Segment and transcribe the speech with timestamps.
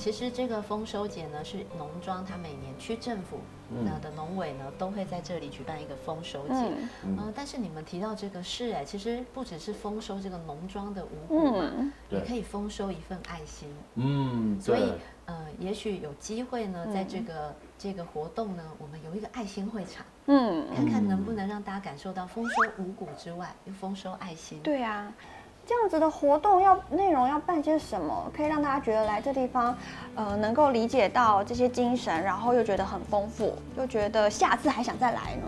[0.00, 3.38] 其实这个丰收节呢，是农庄它每年区政府
[3.84, 6.54] 那的农委呢都会在这里举办一个丰收节。
[6.54, 13.68] 嗯嗯、但是你们提到这个事哎，其实不只是丰收这个农庄的五谷嘛，嗯，也可以丰收一份爱心。
[13.96, 14.90] 嗯，所以，
[15.26, 24.60] 呃，也许有机会呢，嗯在这个这个活动呢，我们有一个爱心会场，嗯，看看能不能让大家感受到丰收五谷之外，又丰收爱心。
[24.62, 25.12] 对啊。
[25.70, 29.78] 这样子的活动要内容要办些什么，可以让大家觉得来这地方，
[30.16, 35.46] 呃，能够理解到这些精神，然后又觉得很丰富，又觉得下次还想再来呢？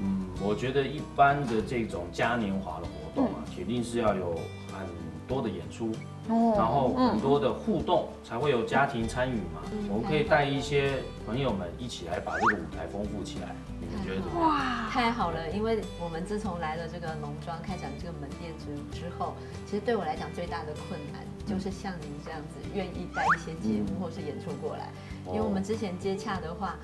[0.00, 4.36] 嗯，我觉得一般的这种嘉年华的活动啊，肯定是要有
[4.72, 4.86] 很
[5.28, 5.92] 多的演出，
[6.28, 9.60] 哦然后很嗯多的互动，才会有家庭参与嘛。
[9.70, 14.48] 嗯我们可以带一些朋友们一起来把这个舞台丰富起来，你们觉得怎么样？
[14.48, 19.34] 哇，太好了，因为我们自从来了这个农庄开展这个门店之之后，
[19.66, 24.90] 其实对我来讲最大的困难就是像您这样子愿意带一些节目或是演出过来，
[25.28, 26.74] 因为我们之前接洽的话。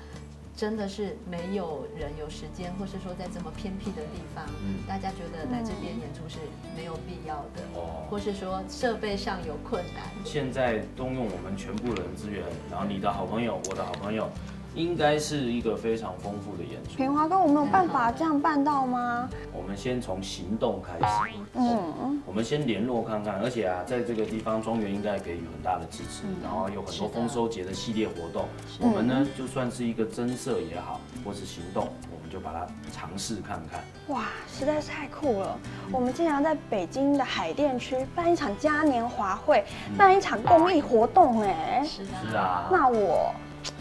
[0.55, 6.37] 真的是没有人有时间，或是说在这么偏僻的地方，嗯大家觉得来这边演出是
[6.75, 10.03] 没有必要的，哦或是说设备上有困难。
[10.23, 14.29] 现在动用我们全部人资源，然后你的好朋友，我的好朋友，
[14.75, 16.95] 应该是一个非常丰富的演出。
[16.97, 19.29] 平华哥，我们有办法这样办到吗？
[19.53, 28.45] 我们先从行动开始，嗯，我们先联络看看，而且啊，在这个地方庄园应该给予很大的支持，然后有很多丰收节的系列活动，
[28.79, 33.81] 我们呢就算是一个增色也好，或是行动，我们就把它尝试看看。
[34.07, 35.57] 哇，实在是太酷了！
[35.91, 39.63] 我们竟然在北京的海淀区办一场嘉年华会，
[39.97, 42.03] 办一场公益活动，哎，是
[42.35, 43.33] 啊，那我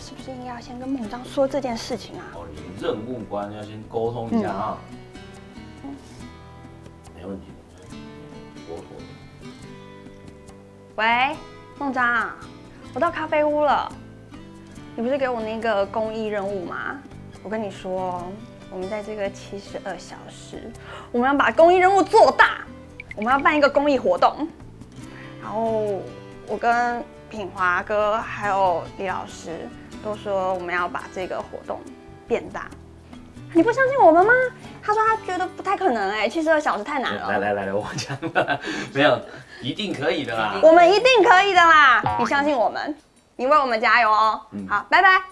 [0.04, 2.24] 是不是应该要先跟孟章说这件事情啊？
[2.34, 4.78] 哦，你任务官要先沟通一下啊。
[7.16, 7.96] 没问题的，
[8.66, 9.48] 妥妥的。
[10.96, 11.34] 喂，
[11.78, 12.32] 孟章，
[12.92, 13.90] 我到咖啡屋了。
[14.94, 17.00] 你不是给我那个公益任务吗？
[17.42, 18.22] 我跟你说，
[18.70, 20.70] 我们在这个七十二小时，
[21.12, 22.58] 我们要把公益任务做大。
[23.16, 24.46] 我们要办一个公益活动，
[25.40, 26.02] 然后
[26.46, 29.66] 我跟品华哥还有李老师
[30.04, 31.80] 都说我们要把这个活动
[32.28, 32.66] 变大。
[33.54, 34.32] 你不相信我们吗？
[34.82, 37.28] 他说他觉得不太可能哎、七十二小时太难了。
[37.28, 38.60] 来来来来，我讲了，
[38.92, 39.18] 没有，
[39.62, 40.58] 一定可以的啦。
[40.62, 42.02] 我们一定可以的啦！
[42.18, 42.94] 你相信我们，
[43.36, 44.40] 你为我们加油哦。
[44.52, 45.24] 嗯好，拜拜。